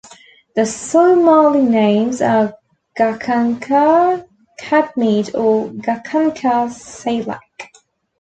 The 0.55 0.65
Somali 0.65 1.61
names 1.61 2.23
are 2.23 2.55
Gacanka 2.97 4.25
Cadmeed 4.59 5.35
or 5.35 5.67
Gacanka 5.67 6.71
Saylac. 6.71 7.39